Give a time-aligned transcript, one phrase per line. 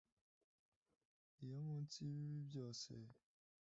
[1.43, 2.91] iyo munsi yibibi byose